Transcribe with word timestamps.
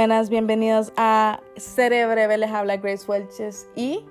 Buenas, 0.00 0.30
bienvenidos 0.30 0.94
a 0.96 1.42
Cerebreve, 1.58 2.38
les 2.38 2.50
habla 2.50 2.78
Grace 2.78 3.04
Welches 3.06 3.68
y 3.76 4.02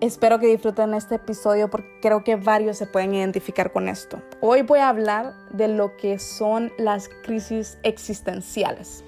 espero 0.00 0.38
que 0.38 0.46
disfruten 0.46 0.94
este 0.94 1.16
episodio 1.16 1.68
porque 1.68 1.98
creo 2.00 2.24
que 2.24 2.36
varios 2.36 2.78
se 2.78 2.86
pueden 2.86 3.14
identificar 3.14 3.70
con 3.70 3.90
esto. 3.90 4.22
Hoy 4.40 4.62
voy 4.62 4.78
a 4.78 4.88
hablar 4.88 5.34
de 5.50 5.68
lo 5.68 5.94
que 5.98 6.18
son 6.18 6.72
las 6.78 7.10
crisis 7.22 7.76
existenciales. 7.82 9.04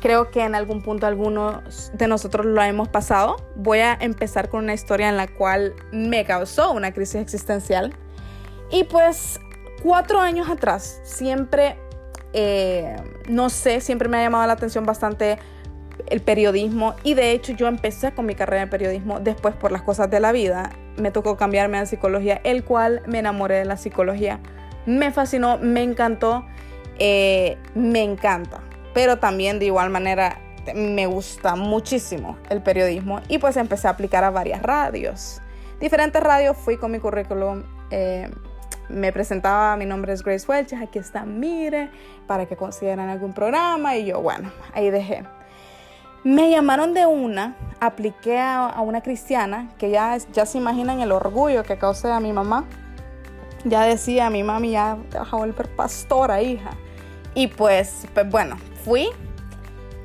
Creo 0.00 0.30
que 0.30 0.44
en 0.44 0.54
algún 0.54 0.82
punto 0.82 1.08
algunos 1.08 1.90
de 1.94 2.06
nosotros 2.06 2.46
lo 2.46 2.62
hemos 2.62 2.86
pasado. 2.86 3.38
Voy 3.56 3.80
a 3.80 3.94
empezar 3.94 4.48
con 4.48 4.62
una 4.62 4.74
historia 4.74 5.08
en 5.08 5.16
la 5.16 5.26
cual 5.26 5.74
me 5.90 6.24
causó 6.24 6.70
una 6.70 6.92
crisis 6.92 7.16
existencial. 7.16 7.92
Y 8.70 8.84
pues 8.84 9.40
cuatro 9.82 10.20
años 10.20 10.48
atrás 10.48 11.00
siempre 11.02 11.76
eh, 12.32 12.96
no 13.28 13.50
sé, 13.50 13.80
siempre 13.80 14.08
me 14.08 14.18
ha 14.18 14.22
llamado 14.22 14.46
la 14.46 14.52
atención 14.52 14.84
bastante 14.84 15.38
el 16.06 16.20
periodismo 16.20 16.94
y 17.02 17.14
de 17.14 17.32
hecho 17.32 17.52
yo 17.52 17.66
empecé 17.66 18.12
con 18.12 18.26
mi 18.26 18.34
carrera 18.34 18.62
en 18.62 18.70
periodismo 18.70 19.20
después 19.20 19.54
por 19.54 19.72
las 19.72 19.82
cosas 19.82 20.10
de 20.10 20.20
la 20.20 20.32
vida. 20.32 20.70
Me 20.96 21.10
tocó 21.10 21.36
cambiarme 21.36 21.78
a 21.78 21.86
psicología, 21.86 22.40
el 22.44 22.64
cual 22.64 23.02
me 23.06 23.18
enamoré 23.18 23.56
de 23.56 23.64
la 23.64 23.76
psicología. 23.76 24.40
Me 24.86 25.10
fascinó, 25.10 25.58
me 25.58 25.82
encantó, 25.82 26.44
eh, 26.98 27.58
me 27.74 28.02
encanta. 28.02 28.60
Pero 28.94 29.18
también 29.18 29.58
de 29.58 29.66
igual 29.66 29.90
manera 29.90 30.40
me 30.74 31.06
gusta 31.06 31.56
muchísimo 31.56 32.36
el 32.50 32.62
periodismo 32.62 33.20
y 33.28 33.38
pues 33.38 33.56
empecé 33.56 33.88
a 33.88 33.92
aplicar 33.92 34.24
a 34.24 34.30
varias 34.30 34.62
radios. 34.62 35.40
Diferentes 35.80 36.22
radios 36.22 36.56
fui 36.56 36.76
con 36.76 36.90
mi 36.90 36.98
currículum. 36.98 37.62
Eh, 37.90 38.28
me 38.88 39.12
presentaba, 39.12 39.76
mi 39.76 39.86
nombre 39.86 40.12
es 40.12 40.22
Grace 40.22 40.46
Welches, 40.48 40.80
aquí 40.80 40.98
está, 40.98 41.24
mire, 41.24 41.90
para 42.26 42.46
que 42.46 42.56
consideran 42.56 43.08
algún 43.08 43.32
programa. 43.32 43.96
Y 43.96 44.06
yo, 44.06 44.20
bueno, 44.20 44.50
ahí 44.74 44.90
dejé. 44.90 45.24
Me 46.24 46.50
llamaron 46.50 46.94
de 46.94 47.06
una, 47.06 47.56
apliqué 47.80 48.38
a, 48.38 48.74
una 48.80 49.02
cristiana, 49.02 49.70
que 49.78 49.90
ya, 49.90 50.16
ya 50.32 50.46
se 50.46 50.58
imaginan 50.58 51.00
el 51.00 51.12
orgullo 51.12 51.62
que 51.62 51.78
causé 51.78 52.10
a 52.10 52.20
mi 52.20 52.32
mamá. 52.32 52.64
Ya 53.64 53.82
decía, 53.82 54.30
mi 54.30 54.42
mami 54.42 54.72
ya 54.72 54.98
te 55.10 55.18
vas 55.18 55.32
a 55.32 55.36
volver 55.36 55.68
pastora, 55.68 56.42
hija. 56.42 56.70
Y 57.34 57.48
pues, 57.48 58.06
pues 58.14 58.28
bueno, 58.28 58.56
fui 58.84 59.10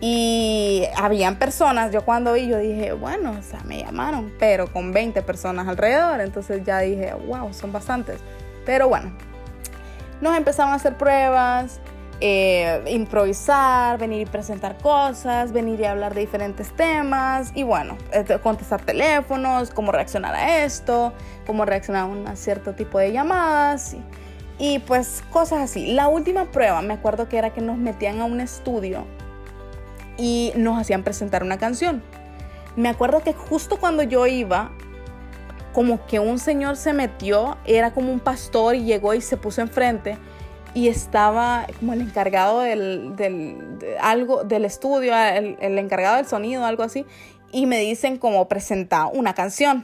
y 0.05 0.83
habían 0.97 1.37
personas, 1.39 1.93
yo 1.93 2.03
cuando 2.03 2.33
vi, 2.33 2.47
yo 2.47 2.57
dije, 2.57 2.91
bueno, 2.91 3.37
o 3.39 3.41
sea, 3.41 3.61
me 3.63 3.79
llamaron, 3.79 4.33
pero 4.37 4.67
con 4.69 4.91
20 4.91 5.21
personas 5.21 5.65
alrededor. 5.65 6.19
Entonces 6.19 6.61
ya 6.65 6.79
dije, 6.79 7.13
wow, 7.25 7.53
son 7.53 7.71
bastantes. 7.71 8.19
Pero 8.65 8.87
bueno, 8.87 9.11
nos 10.21 10.37
empezamos 10.37 10.73
a 10.73 10.75
hacer 10.75 10.97
pruebas, 10.97 11.79
eh, 12.21 12.81
improvisar, 12.87 13.97
venir 13.97 14.21
y 14.21 14.25
presentar 14.25 14.77
cosas, 14.77 15.51
venir 15.51 15.81
y 15.81 15.85
hablar 15.85 16.13
de 16.13 16.21
diferentes 16.21 16.71
temas 16.71 17.51
y 17.53 17.63
bueno, 17.63 17.97
este, 18.13 18.39
contestar 18.39 18.81
teléfonos, 18.81 19.71
cómo 19.71 19.91
reaccionar 19.91 20.33
a 20.33 20.63
esto, 20.63 21.11
cómo 21.45 21.65
reaccionar 21.65 22.03
a 22.03 22.05
un 22.05 22.37
cierto 22.37 22.73
tipo 22.73 22.99
de 22.99 23.11
llamadas 23.11 23.95
y, 23.95 24.01
y 24.57 24.79
pues 24.79 25.23
cosas 25.31 25.61
así. 25.63 25.93
La 25.93 26.07
última 26.07 26.45
prueba 26.51 26.81
me 26.81 26.93
acuerdo 26.93 27.27
que 27.27 27.37
era 27.37 27.49
que 27.49 27.59
nos 27.59 27.77
metían 27.77 28.21
a 28.21 28.25
un 28.25 28.39
estudio 28.39 29.05
y 30.17 30.53
nos 30.55 30.79
hacían 30.79 31.03
presentar 31.03 31.43
una 31.43 31.57
canción. 31.57 32.01
Me 32.77 32.87
acuerdo 32.87 33.21
que 33.21 33.33
justo 33.33 33.77
cuando 33.77 34.03
yo 34.03 34.25
iba 34.27 34.71
como 35.73 36.05
que 36.05 36.19
un 36.19 36.39
señor 36.39 36.77
se 36.77 36.93
metió, 36.93 37.57
era 37.65 37.93
como 37.93 38.11
un 38.11 38.19
pastor 38.19 38.75
y 38.75 38.83
llegó 38.83 39.13
y 39.13 39.21
se 39.21 39.37
puso 39.37 39.61
enfrente 39.61 40.17
y 40.73 40.87
estaba 40.87 41.67
como 41.79 41.93
el 41.93 42.01
encargado 42.01 42.61
del, 42.61 43.13
algo, 43.99 44.43
del 44.43 44.65
estudio, 44.65 45.15
el, 45.15 45.77
encargado 45.77 46.17
del 46.17 46.25
sonido, 46.25 46.65
algo 46.65 46.83
así, 46.83 47.05
y 47.51 47.65
me 47.65 47.79
dicen 47.79 48.17
como 48.17 48.47
presentar 48.47 49.07
una 49.13 49.33
canción. 49.33 49.83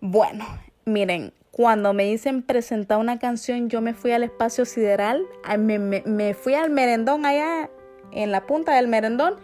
Bueno, 0.00 0.44
miren, 0.84 1.32
cuando 1.50 1.92
me 1.92 2.04
dicen 2.04 2.42
presentar 2.42 2.98
una 2.98 3.18
canción, 3.18 3.68
yo 3.68 3.80
me 3.80 3.94
fui 3.94 4.12
al 4.12 4.24
espacio 4.24 4.64
sideral, 4.64 5.24
me, 5.58 5.78
me 5.78 6.34
fui 6.34 6.54
al 6.54 6.70
merendón 6.70 7.26
allá 7.26 7.70
en 8.10 8.32
la 8.32 8.46
punta 8.46 8.74
del 8.74 8.88
merendón 8.88 9.36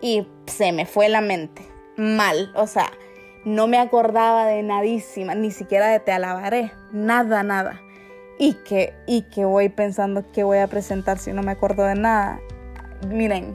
y 0.00 0.26
se 0.46 0.72
me 0.72 0.86
fue 0.86 1.08
la 1.08 1.20
mente. 1.20 1.62
Mal, 1.96 2.52
o 2.56 2.66
sea, 2.66 2.90
no 3.44 3.66
me 3.66 3.78
acordaba 3.78 4.46
de 4.46 4.62
nadísima, 4.62 5.34
ni 5.34 5.50
siquiera 5.50 5.88
de 5.88 6.00
te 6.00 6.12
alabaré, 6.12 6.72
nada, 6.92 7.42
nada. 7.42 7.80
Y 8.38 8.54
que, 8.54 8.94
y 9.06 9.22
que 9.22 9.44
voy 9.44 9.68
pensando 9.68 10.24
que 10.32 10.42
voy 10.42 10.58
a 10.58 10.66
presentar 10.66 11.18
si 11.18 11.32
no 11.32 11.42
me 11.42 11.52
acuerdo 11.52 11.84
de 11.84 11.94
nada. 11.94 12.40
Miren, 13.08 13.54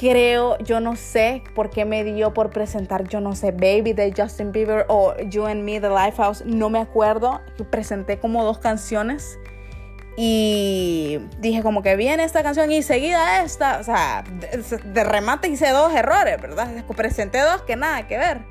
creo, 0.00 0.58
yo 0.58 0.80
no 0.80 0.96
sé 0.96 1.42
por 1.54 1.68
qué 1.70 1.84
me 1.84 2.02
dio 2.02 2.32
por 2.32 2.50
presentar, 2.50 3.06
yo 3.06 3.20
no 3.20 3.36
sé, 3.36 3.52
Baby 3.52 3.92
de 3.92 4.12
Justin 4.16 4.50
Bieber 4.50 4.86
o 4.88 5.14
You 5.28 5.44
and 5.44 5.62
Me 5.62 5.80
The 5.80 5.90
Lifehouse, 5.90 6.44
no 6.46 6.70
me 6.70 6.78
acuerdo. 6.78 7.40
Presenté 7.70 8.18
como 8.18 8.42
dos 8.42 8.58
canciones 8.58 9.38
y 10.22 11.18
dije 11.38 11.62
como 11.62 11.82
que 11.82 11.96
viene 11.96 12.24
esta 12.24 12.42
canción 12.42 12.70
y 12.70 12.82
seguida 12.82 13.42
esta, 13.42 13.78
o 13.78 13.84
sea, 13.84 14.22
de, 14.22 15.02
remate 15.02 15.48
hice 15.48 15.70
dos 15.70 15.94
errores, 15.94 16.38
¿verdad? 16.38 16.84
Presenté 16.94 17.40
dos 17.40 17.62
que 17.62 17.74
nada 17.74 18.06
que 18.06 18.18
ver. 18.18 18.42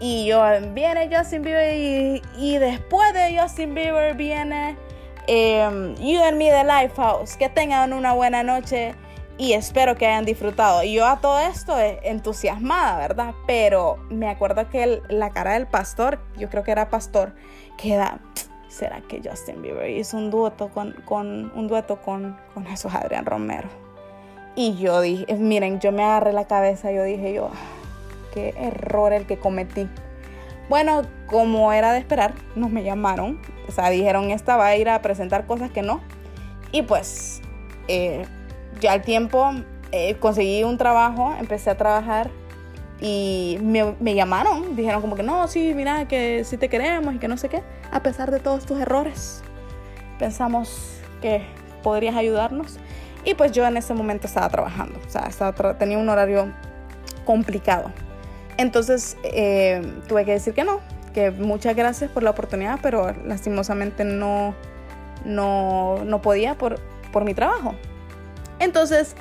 Y 0.00 0.26
yo, 0.26 0.42
viene 0.74 1.08
Justin 1.16 1.42
Bieber 1.42 2.20
y, 2.36 2.58
después 2.58 3.14
de 3.14 3.38
Justin 3.38 3.76
Bieber 3.76 4.16
viene 4.16 4.76
em, 5.28 5.94
You 5.98 6.20
and 6.20 6.36
Me 6.36 6.50
The 6.50 6.64
Lifehouse. 6.64 7.36
Que 7.36 7.48
tengan 7.48 7.92
una 7.92 8.12
buena 8.14 8.42
noche 8.42 8.96
y 9.36 9.52
espero 9.52 9.94
que 9.94 10.04
hayan 10.04 10.24
disfrutado. 10.24 10.82
Y 10.82 10.94
yo 10.94 11.06
a 11.06 11.20
todo 11.20 11.38
esto 11.38 11.78
eh, 11.78 12.00
entusiasmada, 12.02 12.98
¿verdad? 12.98 13.34
Pero 13.46 14.04
me 14.10 14.28
acuerdo 14.28 14.68
que 14.68 15.00
la 15.08 15.30
cara 15.30 15.52
del 15.52 15.68
pastor, 15.68 16.18
yo 16.36 16.50
creo 16.50 16.64
que 16.64 16.72
era 16.72 16.90
pastor, 16.90 17.36
queda 17.76 18.18
¿será 18.68 19.00
que 19.00 19.20
Justin 19.24 19.62
Bieber 19.62 19.90
hizo 19.90 20.16
un 20.16 20.30
dueto 20.30 20.68
con, 20.68 21.52
un 21.54 21.68
dueto 21.68 22.00
con, 22.00 22.36
con 22.54 22.66
Jesús 22.66 22.94
Adrián 22.94 23.26
Romero? 23.26 23.68
Y 24.54 24.76
yo 24.76 25.00
dije, 25.00 25.32
miren, 25.36 25.80
yo 25.80 25.92
me 25.92 26.02
agarré 26.02 26.32
la 26.32 26.46
cabeza, 26.46 26.90
yo 26.90 27.04
dije 27.04 27.32
yo, 27.32 27.50
qué 28.34 28.54
error 28.58 29.12
el 29.12 29.26
que 29.26 29.38
cometí. 29.38 29.88
Bueno, 30.68 31.02
como 31.26 31.72
era 31.72 31.92
de 31.92 31.98
esperar, 31.98 32.34
nos 32.56 32.70
me 32.70 32.82
llamaron, 32.82 33.40
o 33.68 33.72
sea, 33.72 33.88
dijeron, 33.90 34.30
esta 34.30 34.56
va 34.56 34.66
a 34.66 34.76
ir 34.76 34.88
a 34.88 35.00
presentar 35.00 35.46
cosas 35.46 35.70
que 35.70 35.82
no. 35.82 36.00
Y 36.72 36.82
pues, 36.82 37.40
eh, 37.86 38.26
ya 38.80 38.92
al 38.92 39.02
tiempo 39.02 39.50
eh, 39.92 40.16
conseguí 40.16 40.64
un 40.64 40.76
trabajo, 40.76 41.34
empecé 41.38 41.70
a 41.70 41.76
trabajar 41.76 42.30
y 43.00 43.58
me, 43.62 44.14
llamaron, 44.14 44.74
dijeron 44.76 45.00
como 45.00 45.16
que 45.16 45.22
no, 45.22 45.46
sí, 45.48 45.72
mira, 45.74 46.06
que 46.08 46.44
sí 46.44 46.56
te 46.56 46.68
queremos 46.68 47.14
y 47.14 47.18
que 47.18 47.28
no 47.28 47.36
sé 47.36 47.48
qué, 47.48 47.62
a 47.90 48.02
pesar 48.02 48.30
de 48.30 48.40
todos 48.40 48.66
tus 48.66 48.80
errores. 48.80 49.42
Pensamos 50.18 50.98
que 51.20 51.46
podrías 51.82 52.16
ayudarnos. 52.16 52.78
Y 53.24 53.34
pues 53.34 53.52
yo 53.52 53.66
en 53.66 53.76
ese 53.76 53.94
momento 53.94 54.26
estaba 54.26 54.48
trabajando, 54.48 54.98
o 55.04 55.10
sea, 55.10 55.52
tenía 55.78 55.98
un 55.98 56.08
horario 56.08 56.52
complicado. 57.24 57.90
Entonces 58.56 59.16
eh, 59.22 59.82
tuve 60.08 60.24
que 60.24 60.32
decir 60.32 60.54
que 60.54 60.64
no, 60.64 60.80
que 61.12 61.30
muchas 61.30 61.76
gracias 61.76 62.10
por 62.10 62.22
la 62.22 62.30
oportunidad, 62.30 62.78
pero 62.82 63.12
lastimosamente 63.24 64.04
no, 64.04 64.54
no, 65.24 66.04
no 66.04 66.22
podía 66.22 66.56
por, 66.56 66.80
por 67.12 67.24
mi 67.24 67.34
trabajo. 67.34 67.74
Entonces, 68.60 69.14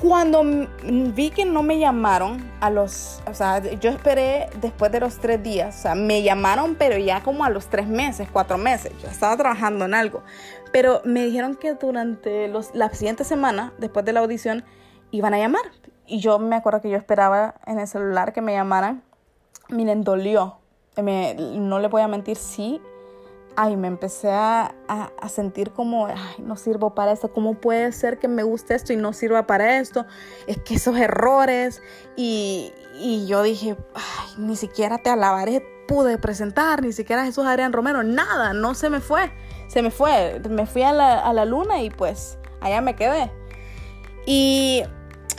cuando 0.00 0.42
vi 0.82 1.30
que 1.30 1.44
no 1.44 1.62
me 1.62 1.78
llamaron 1.78 2.50
a 2.60 2.70
los, 2.70 3.20
o 3.26 3.34
sea, 3.34 3.58
yo 3.58 3.90
esperé 3.90 4.48
después 4.60 4.90
de 4.92 5.00
los 5.00 5.18
tres 5.18 5.42
días, 5.42 5.78
o 5.78 5.82
sea, 5.82 5.94
me 5.94 6.22
llamaron, 6.22 6.74
pero 6.74 6.96
ya 6.96 7.22
como 7.22 7.44
a 7.44 7.50
los 7.50 7.68
tres 7.68 7.86
meses, 7.86 8.28
cuatro 8.32 8.56
meses, 8.56 8.92
yo 9.02 9.08
estaba 9.08 9.36
trabajando 9.36 9.84
en 9.84 9.94
algo, 9.94 10.22
pero 10.72 11.02
me 11.04 11.24
dijeron 11.24 11.56
que 11.56 11.74
durante 11.74 12.48
los, 12.48 12.74
la 12.74 12.88
siguiente 12.90 13.24
semana, 13.24 13.72
después 13.78 14.04
de 14.04 14.12
la 14.12 14.20
audición, 14.20 14.64
iban 15.10 15.34
a 15.34 15.38
llamar. 15.38 15.62
Y 16.06 16.18
yo 16.20 16.38
me 16.38 16.56
acuerdo 16.56 16.80
que 16.80 16.90
yo 16.90 16.96
esperaba 16.96 17.54
en 17.66 17.78
el 17.78 17.86
celular 17.86 18.32
que 18.32 18.40
me 18.40 18.52
llamaran. 18.52 19.02
Miren, 19.68 20.02
dolió. 20.02 20.58
Me, 20.96 21.34
no 21.34 21.78
le 21.78 21.88
voy 21.88 22.02
a 22.02 22.08
mentir, 22.08 22.36
sí, 22.36 22.80
ay, 23.56 23.76
me 23.76 23.88
empecé 23.88 24.30
a, 24.30 24.74
sentir 25.28 25.70
como, 25.70 26.06
ay, 26.06 26.16
no 26.38 26.56
sirvo 26.56 26.94
para 26.94 27.12
esto, 27.12 27.32
¿cómo 27.32 27.54
puede 27.54 27.92
ser 27.92 28.18
que 28.18 28.28
me 28.28 28.42
guste 28.42 28.74
esto 28.74 28.92
y 28.92 28.96
no 28.96 29.12
sirva 29.12 29.46
para 29.46 29.78
esto? 29.78 30.06
Es 30.46 30.58
que 30.58 30.74
esos 30.74 30.96
errores 30.96 31.82
y, 32.16 32.72
yo 33.26 33.42
dije, 33.42 33.76
ay, 33.94 34.34
ni 34.38 34.56
siquiera 34.56 34.98
te 34.98 35.10
alabaré, 35.10 35.64
pude 35.86 36.18
presentar, 36.18 36.82
ni 36.82 36.92
siquiera 36.92 37.24
Jesús 37.24 37.46
Adrián 37.46 37.72
Romero, 37.72 38.02
nada, 38.02 38.52
no 38.52 38.74
se 38.74 38.90
me 38.90 39.00
fue, 39.00 39.30
se 39.68 39.82
me 39.82 39.90
fue, 39.90 40.40
me 40.48 40.66
fui 40.66 40.82
a 40.82 40.92
la, 40.92 41.20
a 41.20 41.32
la 41.32 41.44
luna 41.44 41.82
y 41.82 41.90
pues 41.90 42.38
allá 42.60 42.80
me 42.80 42.96
quedé. 42.96 43.30
Y 44.26 44.82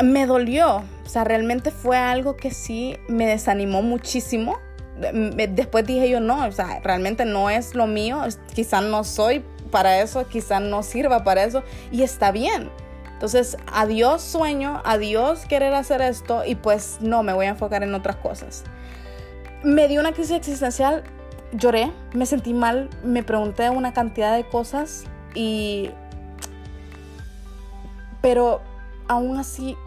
me 0.04 0.25
dolió, 0.25 0.78
o 1.06 1.10
sea, 1.10 1.24
realmente 1.24 1.72
fue 1.72 1.98
algo 1.98 2.36
que 2.36 2.52
sí 2.52 2.98
me 3.08 3.28
desanimó 3.28 3.81
muchísimo 3.81 4.58
después 5.50 5.86
dije 5.86 6.09
yo, 6.09 6.19
no, 6.19 6.45
o 6.45 6.51
sea, 6.51 6.80
realmente 6.83 7.25
no 7.25 7.50
es 7.50 7.75
lo 7.75 7.88
mío, 7.88 8.21
quizás 8.53 8.83
no 8.83 9.03
soy 9.03 9.44
para 9.71 10.01
eso, 10.01 10.27
quizás 10.27 10.62
no 10.62 10.83
sirva 10.83 11.24
para 11.24 11.44
eso, 11.44 11.63
y 11.92 12.03
está 12.03 12.31
bien. 12.31 12.69
Entonces, 13.13 13.57
adiós 13.71 14.21
sueño, 14.21 14.81
adiós 14.83 15.45
querer 15.45 15.74
hacer 15.75 16.01
esto 16.01 16.44
y 16.44 16.56
pues 16.56 16.98
no, 17.01 17.21
me 17.21 17.33
voy 17.33 17.45
a 17.45 17.50
enfocar 17.50 17.83
en 17.83 17.94
otras 17.94 18.15
cosas. 18.15 18.63
Me 19.63 19.88
dio 19.88 20.01
una 20.01 20.12
crisis 20.12 20.38
existencial, 20.38 21.03
lloré, 21.53 21.92
me 22.13 22.25
sentí 22.25 22.53
mal, 22.53 22.89
me 23.03 23.21
pregunté 23.21 23.69
una 23.69 23.94
cantidad 23.94 24.36
de 24.36 24.48
cosas 24.48 25.03
y... 25.36 25.92
Pero 28.21 28.62
aún 29.07 29.38
así 29.38 29.77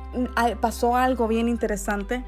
pasó 0.61 0.96
algo 0.96 1.28
bien 1.28 1.49
interesante 1.49 2.25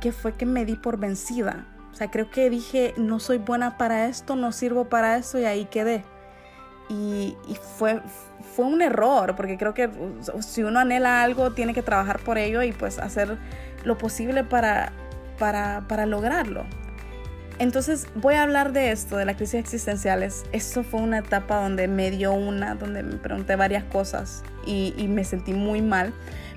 que 0.00 0.12
fue 0.12 0.34
que 0.34 0.46
me 0.46 0.64
di 0.64 0.74
por 0.74 0.98
vencida. 0.98 1.66
O 1.94 1.96
sea, 1.96 2.10
creo 2.10 2.28
que 2.28 2.50
dije, 2.50 2.92
no 2.96 3.20
soy 3.20 3.38
buena 3.38 3.78
para 3.78 4.06
esto, 4.06 4.34
no 4.34 4.50
sirvo 4.50 4.86
para 4.86 5.16
eso 5.16 5.38
y 5.38 5.44
ahí 5.44 5.66
quedé. 5.66 6.02
Y, 6.88 7.36
fue, 7.78 8.00
fue 8.56 8.64
un 8.64 8.82
error, 8.82 9.36
porque 9.36 9.56
creo 9.56 9.74
que 9.74 9.88
si 10.40 10.64
uno 10.64 10.80
anhela 10.80 11.22
algo, 11.22 11.52
tiene 11.52 11.72
que 11.72 11.82
trabajar 11.82 12.18
por 12.18 12.36
ello 12.36 12.64
y 12.64 12.72
pues 12.72 12.98
hacer 12.98 13.38
lo 13.84 13.96
posible 13.96 14.42
para, 14.42 14.92
para, 15.38 15.84
para 15.86 16.04
lograrlo. 16.04 16.64
Entonces 17.60 18.08
voy 18.16 18.34
a 18.34 18.42
hablar 18.42 18.72
de 18.72 18.90
esto, 18.90 19.16
de 19.16 19.26
las 19.26 19.36
crisis 19.36 19.54
existenciales. 19.54 20.46
Eso 20.50 20.82
fue 20.82 21.00
una 21.00 21.18
etapa 21.18 21.62
donde 21.62 21.86
me 21.86 22.10
dio 22.10 22.32
una, 22.32 22.74
donde 22.74 23.04
me 23.04 23.18
pregunté 23.18 23.54
varias 23.54 23.84
cosas 23.84 24.42
y, 24.66 24.94
y 24.98 25.06
me 25.06 25.24
sentí 25.24 25.54
muy 25.54 25.80
mal. 25.80 26.12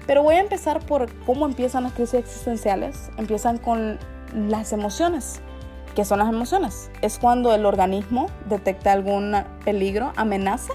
Pero 0.08 0.24
voy 0.24 0.36
a 0.36 0.40
empezar 0.40 0.80
por 0.80 1.14
cómo 1.28 1.46
empiezan 1.46 1.84
las 1.84 1.94
crisis 1.94 2.16
existenciales. 2.16 3.12
Empiezan 3.18 3.60
con 3.60 4.00
las 4.34 4.74
emociones. 4.74 5.42
¿Qué 5.96 6.06
son 6.06 6.20
las 6.20 6.30
emociones? 6.30 6.92
Es 7.02 7.18
cuando 7.18 7.54
el 7.54 7.66
organismo 7.66 8.28
detecta 8.48 8.92
algún 8.92 9.36
peligro, 9.66 10.14
amenaza 10.16 10.74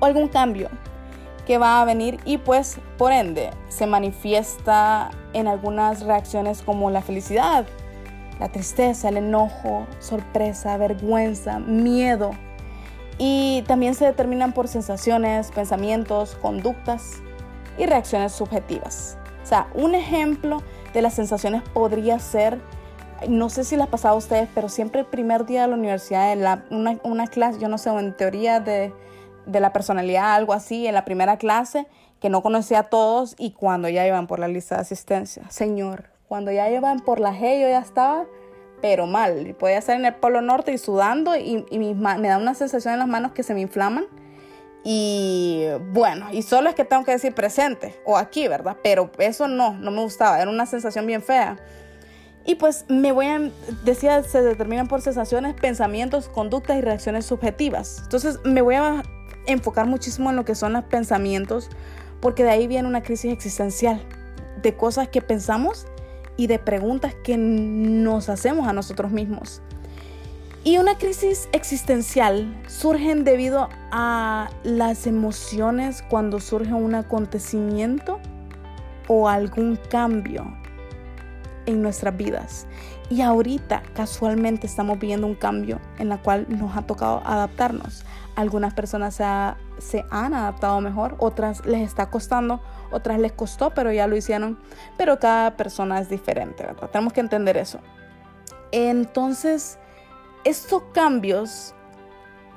o 0.00 0.04
algún 0.04 0.28
cambio 0.28 0.68
que 1.46 1.56
va 1.56 1.80
a 1.80 1.84
venir 1.86 2.20
y 2.26 2.36
pues 2.36 2.78
por 2.98 3.10
ende 3.10 3.48
se 3.68 3.86
manifiesta 3.86 5.10
en 5.32 5.48
algunas 5.48 6.02
reacciones 6.02 6.60
como 6.60 6.90
la 6.90 7.00
felicidad, 7.00 7.64
la 8.38 8.50
tristeza, 8.50 9.08
el 9.08 9.16
enojo, 9.16 9.86
sorpresa, 9.98 10.76
vergüenza, 10.76 11.58
miedo. 11.58 12.32
Y 13.16 13.64
también 13.66 13.94
se 13.94 14.04
determinan 14.04 14.52
por 14.52 14.68
sensaciones, 14.68 15.50
pensamientos, 15.50 16.36
conductas 16.42 17.14
y 17.78 17.86
reacciones 17.86 18.32
subjetivas. 18.32 19.16
O 19.48 19.50
sea, 19.50 19.66
un 19.72 19.94
ejemplo 19.94 20.62
de 20.92 21.00
las 21.00 21.14
sensaciones 21.14 21.62
podría 21.72 22.18
ser, 22.18 22.60
no 23.30 23.48
sé 23.48 23.64
si 23.64 23.76
les 23.76 23.86
ha 23.86 23.90
pasado 23.90 24.16
a 24.16 24.18
ustedes, 24.18 24.46
pero 24.54 24.68
siempre 24.68 25.00
el 25.00 25.06
primer 25.06 25.46
día 25.46 25.62
de 25.62 25.68
la 25.68 25.74
universidad, 25.74 26.34
en 26.34 26.42
la, 26.42 26.66
una, 26.68 26.98
una, 27.02 27.26
clase, 27.28 27.58
yo 27.58 27.68
no 27.68 27.78
sé, 27.78 27.88
en 27.88 28.14
teoría 28.14 28.60
de, 28.60 28.92
de 29.46 29.60
la 29.60 29.72
personalidad, 29.72 30.34
algo 30.34 30.52
así, 30.52 30.86
en 30.86 30.92
la 30.92 31.06
primera 31.06 31.38
clase, 31.38 31.86
que 32.20 32.28
no 32.28 32.42
conocía 32.42 32.80
a 32.80 32.82
todos 32.90 33.36
y 33.38 33.52
cuando 33.52 33.88
ya 33.88 34.06
iban 34.06 34.26
por 34.26 34.38
la 34.38 34.48
lista 34.48 34.74
de 34.74 34.82
asistencia. 34.82 35.44
Señor, 35.48 36.10
cuando 36.28 36.52
ya 36.52 36.68
iban 36.68 37.00
por 37.00 37.18
la 37.18 37.32
G, 37.32 37.62
yo 37.62 37.70
ya 37.70 37.80
estaba, 37.80 38.26
pero 38.82 39.06
mal. 39.06 39.56
Podía 39.58 39.78
estar 39.78 39.96
en 39.96 40.04
el 40.04 40.14
Polo 40.14 40.42
Norte 40.42 40.74
y 40.74 40.76
sudando 40.76 41.34
y, 41.36 41.64
y 41.70 41.78
me 41.78 42.28
da 42.28 42.36
una 42.36 42.52
sensación 42.52 42.92
en 42.92 43.00
las 43.00 43.08
manos 43.08 43.32
que 43.32 43.42
se 43.42 43.54
me 43.54 43.62
inflaman 43.62 44.04
y 44.84 45.66
bueno, 45.92 46.28
y 46.32 46.42
solo 46.42 46.68
es 46.68 46.74
que 46.74 46.84
tengo 46.84 47.04
que 47.04 47.12
decir 47.12 47.34
presente 47.34 48.00
o 48.04 48.16
aquí, 48.16 48.48
¿verdad? 48.48 48.76
Pero 48.82 49.10
eso 49.18 49.48
no, 49.48 49.74
no 49.74 49.90
me 49.90 50.00
gustaba, 50.00 50.40
era 50.40 50.50
una 50.50 50.66
sensación 50.66 51.06
bien 51.06 51.22
fea. 51.22 51.58
Y 52.44 52.54
pues 52.54 52.86
me 52.88 53.12
voy 53.12 53.26
a, 53.26 53.50
decía, 53.84 54.22
se 54.22 54.40
determinan 54.40 54.88
por 54.88 55.02
sensaciones, 55.02 55.54
pensamientos, 55.54 56.28
conductas 56.28 56.78
y 56.78 56.80
reacciones 56.80 57.26
subjetivas. 57.26 58.00
Entonces 58.04 58.38
me 58.44 58.62
voy 58.62 58.76
a 58.76 59.02
enfocar 59.46 59.86
muchísimo 59.86 60.30
en 60.30 60.36
lo 60.36 60.44
que 60.44 60.54
son 60.54 60.72
los 60.72 60.84
pensamientos, 60.84 61.68
porque 62.20 62.44
de 62.44 62.50
ahí 62.50 62.66
viene 62.66 62.88
una 62.88 63.02
crisis 63.02 63.32
existencial, 63.32 64.00
de 64.62 64.74
cosas 64.74 65.08
que 65.08 65.20
pensamos 65.20 65.86
y 66.36 66.46
de 66.46 66.58
preguntas 66.58 67.14
que 67.22 67.36
nos 67.36 68.28
hacemos 68.28 68.66
a 68.66 68.72
nosotros 68.72 69.10
mismos. 69.10 69.60
Y 70.68 70.76
una 70.76 70.98
crisis 70.98 71.48
existencial 71.52 72.54
surgen 72.66 73.24
debido 73.24 73.70
a 73.90 74.50
las 74.64 75.06
emociones 75.06 76.04
cuando 76.10 76.40
surge 76.40 76.74
un 76.74 76.94
acontecimiento 76.94 78.20
o 79.06 79.30
algún 79.30 79.76
cambio 79.76 80.44
en 81.64 81.80
nuestras 81.80 82.14
vidas. 82.18 82.66
Y 83.08 83.22
ahorita 83.22 83.82
casualmente 83.94 84.66
estamos 84.66 84.98
viendo 84.98 85.26
un 85.26 85.36
cambio 85.36 85.80
en 85.98 86.10
la 86.10 86.18
cual 86.18 86.44
nos 86.50 86.76
ha 86.76 86.82
tocado 86.82 87.22
adaptarnos. 87.24 88.04
Algunas 88.36 88.74
personas 88.74 89.14
se, 89.14 89.24
se, 89.78 90.04
han 90.10 90.34
adaptado 90.34 90.82
mejor, 90.82 91.16
otras 91.18 91.64
les 91.64 91.80
está 91.80 92.10
costando, 92.10 92.60
otras 92.90 93.18
les 93.18 93.32
costó, 93.32 93.70
pero 93.70 93.90
ya 93.90 94.06
lo 94.06 94.16
hicieron. 94.16 94.58
Pero 94.98 95.18
cada 95.18 95.56
persona 95.56 95.98
es 95.98 96.10
diferente, 96.10 96.62
¿verdad? 96.62 96.90
Tenemos 96.90 97.14
que 97.14 97.20
entender 97.20 97.56
eso. 97.56 97.78
Entonces, 98.70 99.78
estos 100.48 100.82
cambios 100.94 101.74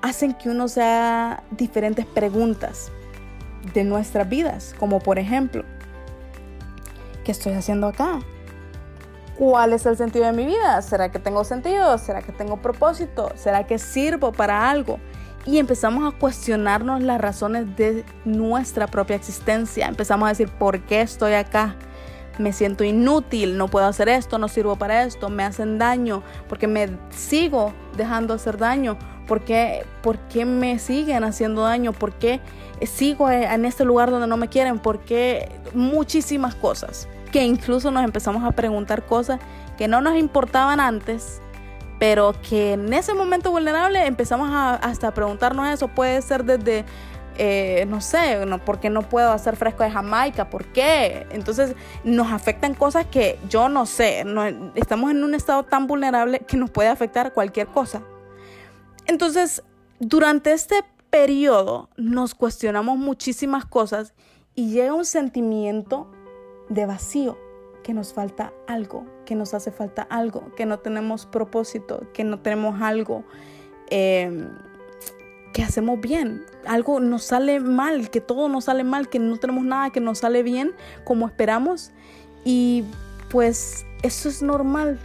hacen 0.01 0.33
que 0.33 0.49
uno 0.49 0.67
se 0.67 0.81
haga 0.81 1.43
diferentes 1.51 2.05
preguntas 2.05 2.89
de 3.73 3.83
nuestras 3.83 4.27
vidas, 4.29 4.73
como 4.79 4.99
por 4.99 5.19
ejemplo, 5.19 5.63
¿qué 7.23 7.33
estoy 7.33 7.53
haciendo 7.53 7.87
acá? 7.87 8.19
¿Cuál 9.37 9.73
es 9.73 9.85
el 9.85 9.97
sentido 9.97 10.25
de 10.25 10.31
mi 10.31 10.45
vida? 10.45 10.81
¿Será 10.81 11.11
que 11.11 11.19
tengo 11.19 11.43
sentido? 11.43 11.97
¿Será 11.97 12.21
que 12.21 12.31
tengo 12.31 12.57
propósito? 12.57 13.31
¿Será 13.35 13.67
que 13.67 13.77
sirvo 13.77 14.31
para 14.31 14.69
algo? 14.69 14.99
Y 15.45 15.57
empezamos 15.57 16.13
a 16.13 16.17
cuestionarnos 16.17 17.01
las 17.01 17.19
razones 17.19 17.75
de 17.75 18.05
nuestra 18.23 18.87
propia 18.87 19.15
existencia. 19.15 19.87
Empezamos 19.87 20.27
a 20.27 20.29
decir, 20.29 20.49
¿por 20.49 20.79
qué 20.81 21.01
estoy 21.01 21.33
acá? 21.33 21.75
Me 22.37 22.53
siento 22.53 22.83
inútil, 22.83 23.57
no 23.57 23.67
puedo 23.67 23.85
hacer 23.85 24.09
esto, 24.09 24.37
no 24.37 24.47
sirvo 24.47 24.75
para 24.75 25.03
esto, 25.03 25.29
me 25.29 25.43
hacen 25.43 25.77
daño, 25.77 26.23
porque 26.47 26.67
me 26.67 26.89
sigo 27.09 27.73
dejando 27.97 28.33
hacer 28.33 28.57
daño, 28.57 28.97
porque, 29.27 29.85
¿por 30.01 30.17
qué 30.19 30.45
me 30.45 30.79
siguen 30.79 31.23
haciendo 31.23 31.61
daño? 31.61 31.93
¿Por 31.93 32.13
qué 32.13 32.41
sigo 32.83 33.29
en 33.29 33.65
este 33.65 33.85
lugar 33.85 34.11
donde 34.11 34.27
no 34.27 34.37
me 34.37 34.49
quieren? 34.49 34.79
¿Por 34.79 34.99
qué 34.99 35.49
muchísimas 35.73 36.55
cosas? 36.55 37.07
Que 37.31 37.43
incluso 37.43 37.91
nos 37.91 38.03
empezamos 38.03 38.43
a 38.43 38.51
preguntar 38.51 39.05
cosas 39.05 39.39
que 39.77 39.87
no 39.87 40.01
nos 40.01 40.17
importaban 40.17 40.79
antes, 40.79 41.41
pero 41.97 42.33
que 42.47 42.73
en 42.73 42.91
ese 42.93 43.13
momento 43.13 43.51
vulnerable 43.51 44.05
empezamos 44.05 44.49
a, 44.51 44.73
hasta 44.73 45.09
a 45.09 45.13
preguntarnos 45.13 45.69
eso. 45.69 45.87
Puede 45.87 46.21
ser 46.21 46.43
desde 46.43 46.83
eh, 47.37 47.85
no 47.87 48.01
sé, 48.01 48.45
no, 48.45 48.63
¿por 48.63 48.79
qué 48.79 48.89
no 48.89 49.01
puedo 49.01 49.31
hacer 49.31 49.55
fresco 49.55 49.83
de 49.83 49.91
Jamaica? 49.91 50.49
¿Por 50.49 50.65
qué? 50.65 51.27
Entonces 51.31 51.75
nos 52.03 52.31
afectan 52.31 52.73
cosas 52.73 53.05
que 53.05 53.39
yo 53.49 53.69
no 53.69 53.85
sé, 53.85 54.25
estamos 54.75 55.11
en 55.11 55.23
un 55.23 55.33
estado 55.33 55.63
tan 55.63 55.87
vulnerable 55.87 56.39
que 56.39 56.57
nos 56.57 56.69
puede 56.69 56.89
afectar 56.89 57.33
cualquier 57.33 57.67
cosa. 57.67 58.01
Entonces, 59.07 59.63
durante 59.99 60.51
este 60.51 60.83
periodo 61.09 61.89
nos 61.97 62.35
cuestionamos 62.35 62.97
muchísimas 62.97 63.65
cosas 63.65 64.13
y 64.55 64.71
llega 64.71 64.93
un 64.93 65.05
sentimiento 65.05 66.11
de 66.69 66.85
vacío, 66.85 67.37
que 67.83 67.93
nos 67.93 68.13
falta 68.13 68.53
algo, 68.67 69.05
que 69.25 69.35
nos 69.35 69.53
hace 69.53 69.71
falta 69.71 70.03
algo, 70.03 70.53
que 70.55 70.65
no 70.65 70.79
tenemos 70.79 71.25
propósito, 71.25 72.07
que 72.13 72.23
no 72.23 72.39
tenemos 72.39 72.81
algo. 72.81 73.23
Eh, 73.89 74.47
que 75.53 75.63
hacemos 75.63 75.99
bien. 75.99 76.45
Algo 76.65 76.99
nos 76.99 77.23
sale 77.23 77.59
mal, 77.59 78.09
que 78.09 78.21
todo 78.21 78.49
nos 78.49 78.65
sale 78.65 78.83
mal, 78.83 79.09
que 79.09 79.19
no 79.19 79.37
tenemos 79.37 79.63
nada 79.63 79.89
que 79.89 79.99
nos 79.99 80.19
sale 80.19 80.43
bien 80.43 80.71
como 81.03 81.27
esperamos. 81.27 81.91
Y 82.43 82.85
pues 83.29 83.85
eso 84.03 84.29
es 84.29 84.41
normal. 84.41 84.99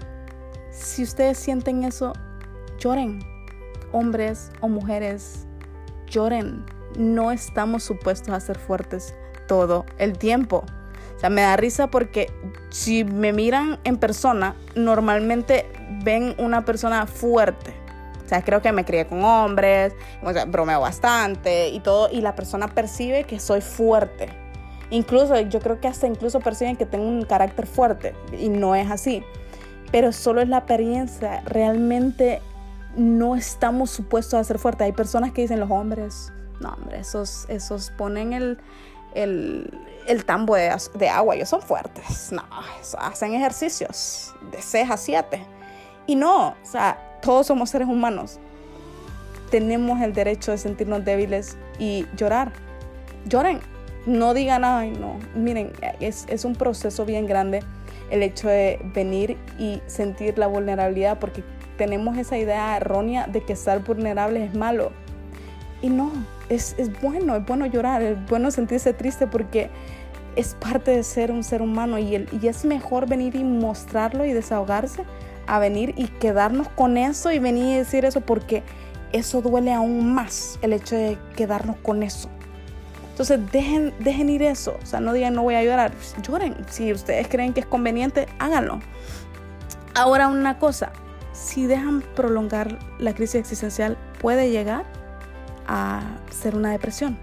Si 0.71 1.03
ustedes 1.03 1.38
sienten 1.38 1.85
eso, 1.85 2.12
lloren. 2.79 3.21
Hombres 3.93 4.50
o 4.61 4.69
mujeres, 4.69 5.47
lloren. 6.09 6.65
No 6.99 7.31
estamos 7.31 7.83
supuestos 7.83 8.31
a 8.31 8.41
ser 8.41 8.59
fuertes 8.59 9.15
todo 9.47 9.85
el 9.99 10.19
tiempo. 10.19 10.65
O 11.17 11.21
sea, 11.21 11.31
me 11.31 11.43
da 11.43 11.57
risa 11.57 11.88
porque 11.88 12.31
si 12.71 13.05
me 13.05 13.33
miran 13.33 13.79
en 13.85 13.97
persona, 13.97 14.55
normalmente 14.75 15.67
ven 16.05 16.35
una 16.38 16.65
persona 16.65 17.07
fuerte 17.07 17.75
o 18.26 18.28
sea, 18.28 18.42
creo 18.42 18.61
que 18.61 18.73
me 18.73 18.85
crié 18.85 19.06
con 19.06 19.25
hombres, 19.25 19.95
o 20.21 20.33
sea, 20.33 20.45
bromeo 20.47 20.80
bastante 20.80 21.68
y 21.68 21.78
todo, 21.78 22.11
y 22.11 22.21
la 22.21 22.35
persona 22.35 22.66
percibe 22.66 23.23
que 23.23 23.38
soy 23.38 23.61
fuerte. 23.61 24.28
Incluso, 24.90 25.38
yo 25.40 25.61
creo 25.61 25.80
que 25.80 25.87
hasta 25.87 26.09
incluso 26.09 26.40
perciben 26.40 26.76
que 26.76 26.87
tengo 26.87 27.06
un 27.06 27.25
carácter 27.25 27.66
fuerte 27.66 28.14
y 28.37 28.49
no 28.49 28.75
es 28.75 28.90
así. 28.90 29.23
Pero 29.92 30.12
solo 30.12 30.40
es 30.40 30.49
la 30.49 30.59
apariencia. 30.59 31.42
Realmente 31.45 32.42
no 32.97 33.37
estamos 33.37 33.90
supuestos 33.90 34.35
a 34.35 34.45
ser 34.45 34.59
fuertes. 34.59 34.87
Hay 34.87 34.92
personas 34.92 35.33
que 35.33 35.42
dicen 35.42 35.61
los 35.61 35.71
hombres, 35.71 36.33
no, 36.61 36.71
hombre, 36.71 36.99
esos, 36.99 37.47
esos 37.49 37.90
ponen 37.90 38.33
el, 38.33 38.59
el, 39.14 39.71
el 40.09 40.25
tambo 40.25 40.56
de, 40.56 40.76
de, 40.95 41.09
agua, 41.09 41.37
ellos 41.37 41.49
son 41.49 41.62
fuertes. 41.62 42.33
No, 42.33 42.42
hacen 42.99 43.35
ejercicios 43.35 44.35
de 44.50 44.61
6 44.61 44.90
a 44.90 44.97
7. 44.97 45.47
Y 46.09 46.16
no, 46.16 46.49
o 46.49 46.56
sea, 46.64 47.15
todos 47.26 47.49
somos 47.49 47.71
seres 47.71 47.88
humanos. 47.88 48.38
Tenemos 49.50 50.00
el 50.00 50.12
derecho 50.12 50.52
de 50.52 50.59
sentirnos 50.59 51.04
débiles 51.04 51.59
y 51.76 52.06
llorar. 52.16 52.52
Lloren. 53.26 53.59
No 54.06 54.33
digan, 54.33 54.64
ay, 54.64 54.92
no. 54.92 55.16
Miren, 55.35 55.73
es, 55.99 56.25
es 56.28 56.45
un 56.45 56.54
proceso 56.54 57.04
bien 57.04 57.26
grande 57.26 57.64
el 58.12 58.23
hecho 58.23 58.47
de 58.47 58.78
venir 58.95 59.37
y 59.59 59.83
sentir 59.88 60.38
la 60.38 60.47
vulnerabilidad 60.47 61.18
porque 61.18 61.42
tenemos 61.76 62.16
esa 62.16 62.38
idea 62.38 62.76
errónea 62.76 63.26
de 63.26 63.42
que 63.42 63.54
estar 63.54 63.83
vulnerable 63.83 64.45
es 64.45 64.54
malo. 64.54 64.92
Y 65.83 65.88
no, 65.88 66.12
es, 66.49 66.76
es, 66.78 66.92
bueno, 67.02 67.35
es 67.35 67.45
bueno 67.45 67.66
llorar, 67.66 68.02
es 68.02 68.25
bueno 68.28 68.52
sentirse 68.52 68.92
triste 68.92 69.26
porque 69.26 69.68
es 70.37 70.54
parte 70.54 70.92
de 70.92 71.02
ser 71.02 71.33
un 71.33 71.42
ser 71.42 71.61
humano 71.61 71.99
y, 71.99 72.14
el, 72.14 72.28
y 72.40 72.47
es 72.47 72.64
mejor 72.64 73.09
venir 73.09 73.35
y 73.35 73.42
mostrarlo 73.42 74.25
y 74.25 74.33
desahogarse 74.33 75.02
a 75.47 75.59
venir 75.59 75.95
y 75.97 76.09
quedarnos 76.09 76.69
con 76.69 76.97
eso 76.97 77.31
y 77.33 77.38
venir 77.38 77.65
y 77.65 77.79
decir 77.79 78.05
eso 78.05 78.21
porque 78.21 78.62
eso 79.12 79.41
duele 79.41 79.73
aún 79.73 80.15
más 80.15 80.59
el 80.62 80.73
hecho 80.73 80.97
de 80.97 81.19
quedarnos 81.37 81.76
con 81.76 82.03
eso. 82.03 82.29
Entonces 83.11 83.41
dejen, 83.50 83.95
dejen 84.00 84.29
ir 84.29 84.43
eso, 84.43 84.76
o 84.83 84.87
sea, 84.87 85.00
no 85.00 85.15
digan 85.15 85.35
no 85.35 85.43
voy 85.43 85.55
a 85.55 85.65
llorar, 85.65 85.93
lloren, 86.23 86.55
si 86.69 86.93
ustedes 86.93 87.29
creen 87.29 87.55
que 87.55 87.61
es 87.61 87.67
conveniente, 87.67 88.26
háganlo. 88.38 88.81
Ahora 89.95 90.29
una 90.29 90.59
cosa, 90.59 90.93
si 91.33 91.67
dejan 91.67 92.03
prolongar 92.15 92.79
la 92.99 93.15
crisis 93.15 93.37
existencial 93.37 93.97
puede 94.21 94.50
llegar 94.50 94.85
a 95.67 96.03
ser 96.31 96.55
una 96.57 96.71
depresión. 96.71 97.19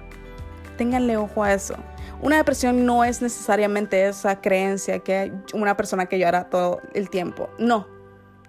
Ténganle 0.77 1.18
ojo 1.18 1.44
a 1.44 1.53
eso. 1.53 1.75
Una 2.22 2.38
depresión 2.38 2.86
no 2.86 3.03
es 3.03 3.22
necesariamente 3.22 4.08
esa 4.08 4.39
creencia 4.42 5.00
que 5.00 5.32
una 5.53 5.75
persona 5.75 6.06
que 6.06 6.18
llora 6.18 6.50
todo 6.50 6.82
el 6.94 7.10
tiempo. 7.10 7.50
No. 7.60 7.92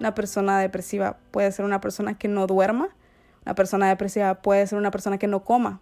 Una 0.04 0.14
persona 0.14 0.60
depresiva 0.60 1.16
puede 1.30 1.50
ser 1.50 1.64
una 1.64 1.80
persona 1.80 2.18
que 2.18 2.28
no 2.28 2.46
duerma. 2.46 2.90
Una 3.46 3.54
persona 3.54 3.88
depresiva 3.88 4.34
puede 4.34 4.66
ser 4.66 4.76
una 4.76 4.90
persona 4.90 5.16
que 5.16 5.28
no 5.28 5.44
coma. 5.44 5.80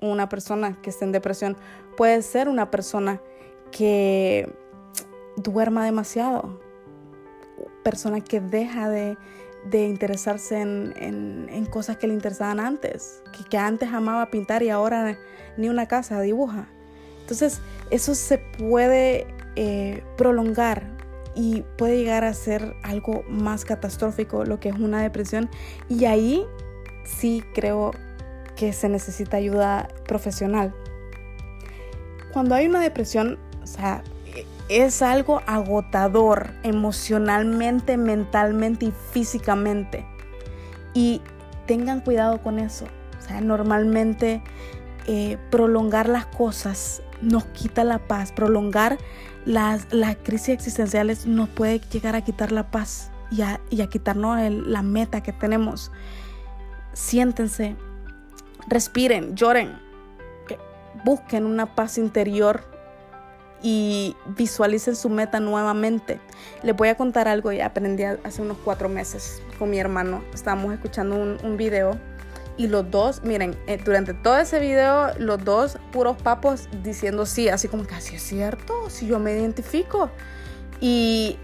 Una 0.00 0.28
persona 0.28 0.82
que 0.82 0.90
esté 0.90 1.04
en 1.04 1.12
depresión 1.12 1.56
puede 1.96 2.22
ser 2.22 2.48
una 2.48 2.72
persona 2.72 3.20
que 3.70 4.52
duerma 5.36 5.84
demasiado. 5.84 6.58
Persona 7.84 8.20
que 8.20 8.40
deja 8.40 8.88
de, 8.88 9.16
de 9.70 9.86
interesarse 9.86 10.60
en, 10.60 11.64
cosas 11.70 11.98
que 11.98 12.08
le 12.08 12.14
interesaban 12.14 12.58
antes, 12.58 13.22
que, 13.48 13.58
antes 13.58 13.92
amaba 13.92 14.28
pintar 14.32 14.64
y 14.64 14.70
ahora 14.70 15.16
ni 15.56 15.68
una 15.68 15.86
casa 15.86 16.20
dibuja. 16.20 16.66
Entonces 17.20 17.60
eso 17.90 18.16
se 18.16 18.38
puede 18.38 19.28
eh, 19.54 20.02
prolongar 20.16 21.01
y 21.34 21.62
puede 21.76 21.98
llegar 21.98 22.24
a 22.24 22.34
ser 22.34 22.76
algo 22.82 23.24
más 23.28 23.64
catastrófico, 23.64 24.44
lo 24.44 24.60
que 24.60 24.68
es 24.68 24.74
una 24.74 25.02
depresión. 25.02 25.48
Y 25.88 26.04
ahí 26.04 26.44
sí 27.04 27.42
creo 27.54 27.92
que 28.56 28.72
se 28.72 28.88
necesita 28.88 29.36
ayuda 29.36 29.88
profesional. 30.06 30.74
Cuando 32.32 32.54
hay 32.54 32.66
una 32.66 32.80
depresión, 32.80 33.38
o 33.62 33.66
sea, 33.66 34.02
es 34.68 35.02
algo 35.02 35.42
agotador 35.46 36.50
emocionalmente, 36.62 37.96
mentalmente 37.96 38.86
y 38.86 38.92
físicamente. 39.12 40.06
Y 40.94 41.20
tengan 41.66 42.00
cuidado 42.00 42.42
con 42.42 42.58
eso. 42.58 42.86
O 43.18 43.22
sea, 43.22 43.40
normalmente 43.40 44.42
eh, 45.06 45.38
prolongar 45.50 46.08
las 46.08 46.26
cosas 46.26 47.02
nos 47.22 47.44
quita 47.46 47.84
la 47.84 47.98
paz. 47.98 48.32
Prolongar 48.32 48.98
las, 49.44 49.86
crisis 50.22 50.50
existenciales 50.50 51.26
nos 51.26 51.48
puede 51.48 51.80
llegar 51.80 52.14
a 52.14 52.22
quitar 52.22 52.52
la 52.52 52.70
paz 52.70 53.10
y 53.30 53.42
a, 53.42 53.86
quitarnos 53.88 54.38
la 54.50 54.82
meta 54.82 55.22
que 55.22 55.32
tenemos. 55.32 55.90
Siéntense, 56.92 57.76
respiren, 58.68 59.34
lloren, 59.34 59.78
busquen 61.04 61.46
una 61.46 61.74
paz 61.74 61.96
interior 61.96 62.62
y 63.62 64.16
visualicen 64.36 64.96
su 64.96 65.08
meta 65.08 65.40
nuevamente. 65.40 66.20
Les 66.62 66.76
voy 66.76 66.88
a 66.88 66.96
contar 66.96 67.28
algo 67.28 67.52
y 67.52 67.60
aprendí 67.60 68.02
hace 68.02 68.42
unos 68.42 68.58
cuatro 68.64 68.88
meses 68.88 69.40
con 69.58 69.70
mi 69.70 69.78
hermano. 69.78 70.22
Estábamos 70.34 70.74
escuchando 70.74 71.16
un, 71.16 71.38
un 71.42 71.56
video 71.56 71.98
y 72.56 72.66
los 72.66 72.90
dos, 72.90 73.22
miren, 73.22 73.56
eh, 73.66 73.80
durante 73.82 74.14
todo 74.14 74.38
ese 74.38 74.60
video, 74.60 75.12
los 75.18 75.42
dos 75.44 75.78
puros 75.90 76.20
papos 76.20 76.68
diciendo 76.82 77.24
sí, 77.24 77.48
así 77.48 77.68
como 77.68 77.86
que 77.86 77.94
así 77.94 78.16
es 78.16 78.22
cierto, 78.22 78.90
si 78.90 79.06
yo 79.06 79.18
me 79.18 79.32
identifico. 79.32 80.10
Y 80.80 81.38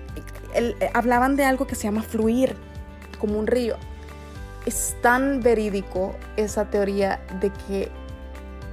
eh, 0.55 0.75
hablaban 0.95 1.37
de 1.37 1.45
algo 1.45 1.67
que 1.67 1.75
se 1.75 1.85
llama 1.85 2.03
fluir, 2.03 2.57
como 3.19 3.39
un 3.39 3.47
río. 3.47 3.77
Es 4.67 4.97
tan 5.01 5.41
verídico 5.41 6.15
esa 6.37 6.67
teoría 6.67 7.21
de 7.41 7.51
que 7.67 7.91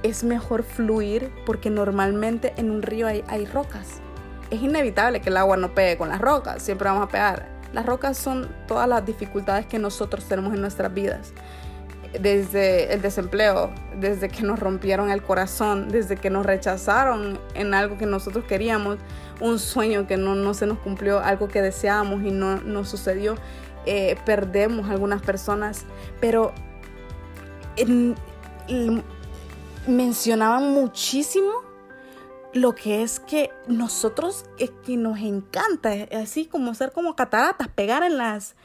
es 0.02 0.24
mejor 0.24 0.62
fluir 0.62 1.32
porque 1.46 1.70
normalmente 1.70 2.52
en 2.58 2.70
un 2.70 2.82
río 2.82 3.06
hay, 3.06 3.24
hay 3.28 3.46
rocas. 3.46 4.00
Es 4.50 4.62
inevitable 4.62 5.20
que 5.20 5.30
el 5.30 5.36
agua 5.38 5.56
no 5.56 5.74
pegue 5.74 5.96
con 5.96 6.08
las 6.10 6.20
rocas, 6.20 6.62
siempre 6.62 6.88
vamos 6.88 7.04
a 7.04 7.08
pegar. 7.08 7.48
Las 7.72 7.86
rocas 7.86 8.16
son 8.16 8.48
todas 8.68 8.88
las 8.88 9.04
dificultades 9.04 9.66
que 9.66 9.78
nosotros 9.78 10.24
tenemos 10.26 10.54
en 10.54 10.60
nuestras 10.60 10.92
vidas. 10.92 11.32
Desde 12.20 12.92
el 12.92 13.02
desempleo, 13.02 13.70
desde 13.98 14.28
que 14.28 14.42
nos 14.42 14.58
rompieron 14.58 15.10
el 15.10 15.22
corazón, 15.22 15.88
desde 15.88 16.16
que 16.16 16.30
nos 16.30 16.46
rechazaron 16.46 17.38
en 17.54 17.74
algo 17.74 17.98
que 17.98 18.06
nosotros 18.06 18.44
queríamos, 18.44 18.98
un 19.40 19.58
sueño 19.58 20.06
que 20.06 20.16
no, 20.16 20.34
no 20.34 20.54
se 20.54 20.66
nos 20.66 20.78
cumplió, 20.78 21.20
algo 21.20 21.48
que 21.48 21.60
deseábamos 21.62 22.22
y 22.22 22.30
no, 22.30 22.56
no 22.56 22.84
sucedió. 22.84 23.36
Eh, 23.84 24.16
perdemos 24.24 24.90
algunas 24.90 25.22
personas, 25.22 25.84
pero 26.20 26.52
en, 27.76 28.16
mencionaban 29.86 30.72
muchísimo 30.72 31.52
lo 32.52 32.74
que 32.74 33.02
es 33.02 33.20
que 33.20 33.50
nosotros 33.68 34.46
es 34.58 34.70
que 34.84 34.96
nos 34.96 35.18
encanta, 35.18 35.90
así 36.20 36.46
como 36.46 36.74
ser 36.74 36.92
como 36.92 37.14
cataratas, 37.14 37.68
pegar 37.68 38.02
en 38.02 38.16
las, 38.16 38.56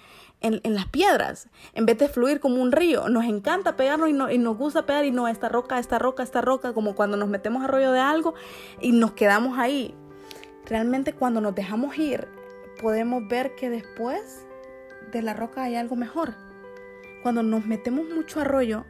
en, 0.42 0.74
las 0.74 0.88
piedras, 0.88 1.48
en 1.74 1.86
vez 1.86 1.98
de 1.98 2.10
fluir 2.10 2.40
como 2.40 2.62
un 2.62 2.72
río. 2.72 3.10
Nos 3.10 3.26
encanta 3.26 3.76
pegarnos 3.76 4.10
y, 4.10 4.36
y, 4.36 4.38
nos 4.38 4.58
gusta 4.58 4.86
pegar 4.86 5.06
y 5.06 5.12
no, 5.12 5.28
esta 5.28 5.50
roca, 5.50 5.80
esta 5.80 6.00
roca, 6.00 6.24
esta 6.24 6.42
roca, 6.42 6.74
como 6.74 6.96
cuando 6.96 7.18
nos 7.18 7.30
metemos 7.30 7.64
a 7.64 7.68
rollo 7.68 7.92
de 7.92 8.00
algo 8.00 8.34
y 8.80 8.92
nos 8.92 9.14
quedamos 9.14 9.58
ahí. 9.60 9.94
Realmente 10.66 11.14
cuando 11.14 11.42
nos 11.42 11.56
dejamos 11.56 11.98
ir, 11.98 12.28
podemos 12.82 13.28
ver 13.28 13.56
que 13.56 13.70
después 13.70 14.46
de 15.12 15.22
la 15.22 15.34
roca 15.34 15.64
hay 15.64 15.76
algo 15.76 15.96
mejor. 15.96 16.34
Cuando 17.24 17.44
nos 17.44 17.66
metemos 17.66 18.06
mucho 18.10 18.42
a 18.42 18.44
rollo, 18.44 18.86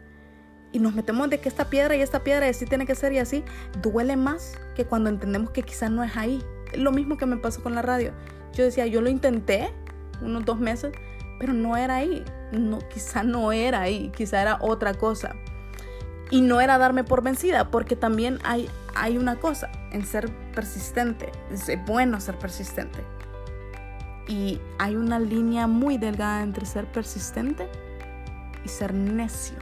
y 0.71 0.79
nos 0.79 0.95
metemos 0.95 1.29
de 1.29 1.39
que 1.39 1.49
esta 1.49 1.69
piedra 1.69 1.95
y 1.95 2.01
esta 2.01 2.23
piedra 2.23 2.47
así 2.47 2.65
tiene 2.65 2.85
que 2.85 2.95
ser 2.95 3.13
y 3.13 3.17
así, 3.17 3.43
duele 3.81 4.15
más 4.15 4.57
que 4.75 4.85
cuando 4.85 5.09
entendemos 5.09 5.51
que 5.51 5.63
quizás 5.63 5.91
no 5.91 6.03
es 6.03 6.15
ahí. 6.15 6.41
Lo 6.73 6.91
mismo 6.91 7.17
que 7.17 7.25
me 7.25 7.37
pasó 7.37 7.61
con 7.61 7.75
la 7.75 7.81
radio. 7.81 8.13
Yo 8.53 8.63
decía, 8.63 8.87
yo 8.87 9.01
lo 9.01 9.09
intenté 9.09 9.69
unos 10.21 10.45
dos 10.45 10.59
meses, 10.59 10.93
pero 11.41 11.53
no 11.53 11.75
era 11.75 11.95
ahí. 11.95 12.23
No, 12.51 12.77
quizá 12.87 13.23
no 13.23 13.51
era 13.51 13.81
ahí, 13.81 14.11
quizá 14.15 14.43
era 14.43 14.59
otra 14.61 14.93
cosa. 14.93 15.35
Y 16.29 16.41
no 16.41 16.61
era 16.61 16.77
darme 16.77 17.03
por 17.03 17.23
vencida, 17.23 17.71
porque 17.71 17.95
también 17.95 18.37
hay, 18.43 18.69
hay 18.93 19.17
una 19.17 19.37
cosa 19.37 19.71
en 19.91 20.05
ser 20.05 20.29
persistente. 20.53 21.31
Es 21.51 21.67
bueno 21.87 22.21
ser 22.21 22.37
persistente. 22.37 22.99
Y 24.27 24.61
hay 24.77 24.95
una 24.95 25.17
línea 25.19 25.65
muy 25.65 25.97
delgada 25.97 26.43
entre 26.43 26.67
ser 26.67 26.85
persistente 26.85 27.67
y 28.63 28.69
ser 28.69 28.93
necio. 28.93 29.57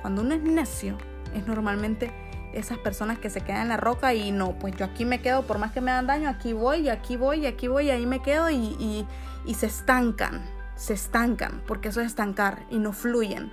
Cuando 0.00 0.22
uno 0.22 0.34
es 0.34 0.42
necio, 0.42 0.96
es 1.34 1.46
normalmente 1.46 2.10
esas 2.54 2.78
personas 2.78 3.18
que 3.18 3.28
se 3.28 3.42
quedan 3.42 3.62
en 3.62 3.68
la 3.68 3.76
roca 3.76 4.14
y 4.14 4.32
no, 4.32 4.52
pues 4.58 4.74
yo 4.74 4.86
aquí 4.86 5.04
me 5.04 5.20
quedo, 5.20 5.42
por 5.42 5.58
más 5.58 5.72
que 5.72 5.82
me 5.82 5.90
dan 5.90 6.06
daño, 6.06 6.30
aquí 6.30 6.54
voy, 6.54 6.78
y 6.78 6.88
aquí 6.88 7.18
voy, 7.18 7.40
y 7.40 7.46
aquí 7.46 7.68
voy, 7.68 7.88
y 7.88 7.90
ahí 7.90 8.06
me 8.06 8.22
quedo 8.22 8.50
y, 8.50 9.06
y, 9.44 9.54
se 9.54 9.66
estancan, 9.66 10.42
se 10.80 10.94
estancan, 10.94 11.62
porque 11.66 11.88
eso 11.88 12.00
es 12.00 12.06
estancar 12.06 12.64
y 12.70 12.78
no 12.78 12.92
fluyen. 12.92 13.52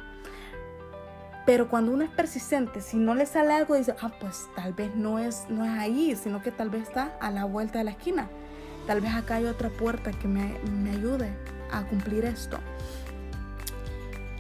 Pero 1.46 1.70
cuando 1.70 1.92
uno 1.92 2.04
es 2.04 2.10
persistente, 2.10 2.82
si 2.82 2.98
no 2.98 3.16
le 3.16 3.26
sale 3.26 3.54
algo, 3.54 3.76
dice, 3.76 3.96
ah, 4.02 4.12
pues 4.20 4.48
tal 4.56 4.74
vez 4.74 4.96
no 4.96 5.20
es, 5.20 5.46
no 5.50 5.64
es 5.64 5.72
ahí, 5.72 6.16
sino 6.16 6.42
que 6.42 6.52
tal 6.52 6.70
vez 6.70 6.84
está 6.84 7.18
a 7.22 7.32
la 7.32 7.46
vuelta 7.46 7.80
de 7.80 7.86
la 7.86 7.92
esquina. 7.92 8.30
Tal 8.86 9.02
vez 9.02 9.14
acá 9.14 9.36
hay 9.36 9.46
otra 9.46 9.70
puerta 9.70 10.12
que 10.12 10.28
me, 10.28 10.60
me 10.72 10.92
ayude 10.92 11.34
a 11.72 11.84
cumplir 11.84 12.26
esto 12.26 12.60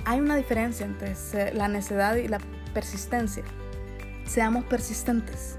hay 0.07 0.21
una 0.21 0.37
diferencia 0.37 0.85
entre 0.85 1.15
la 1.53 1.67
necedad 1.67 2.15
y 2.15 2.29
la 2.29 2.39
persistencia. 2.73 3.43
Seamos 4.25 4.63
persistentes, 4.63 5.57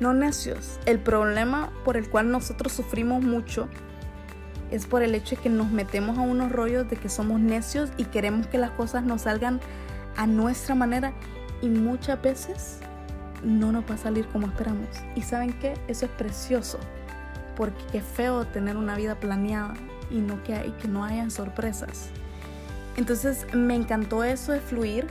no 0.00 0.12
necios. 0.12 0.78
El 0.84 0.98
problema 0.98 1.72
por 1.82 1.96
el 1.96 2.10
cual 2.10 2.30
nosotros 2.30 2.74
sufrimos 2.74 3.22
mucho 3.24 3.70
es 4.70 4.86
por 4.86 5.02
el 5.02 5.14
hecho 5.14 5.36
de 5.36 5.42
que 5.42 5.48
nos 5.48 5.70
metemos 5.70 6.18
a 6.18 6.22
unos 6.22 6.52
rollos 6.52 6.88
de 6.88 6.96
que 6.96 7.08
somos 7.08 7.40
necios 7.40 7.90
y 7.96 8.04
queremos 8.04 8.46
que 8.46 8.58
las 8.58 8.70
cosas 8.70 9.04
nos 9.04 9.22
salgan 9.22 9.60
a 10.16 10.26
nuestra 10.26 10.74
manera 10.74 11.12
y 11.62 11.68
muchas 11.68 12.20
veces 12.20 12.78
no 13.42 13.72
nos 13.72 13.88
va 13.88 13.94
a 13.94 13.98
salir 13.98 14.26
como 14.28 14.46
esperamos. 14.46 14.88
Y 15.14 15.22
saben 15.22 15.52
qué, 15.60 15.74
eso 15.88 16.06
es 16.06 16.12
precioso, 16.12 16.78
porque 17.56 17.82
qué 17.92 18.00
feo 18.00 18.46
tener 18.46 18.76
una 18.76 18.96
vida 18.96 19.14
planeada 19.14 19.74
y, 20.10 20.16
no 20.16 20.42
que, 20.42 20.72
que 20.80 20.88
no 20.88 21.04
hayan 21.04 21.30
sorpresas. 21.30 22.10
Entonces 22.96 23.46
me 23.52 23.74
encantó 23.74 24.24
eso 24.24 24.52
de 24.52 24.60
fluir, 24.60 25.06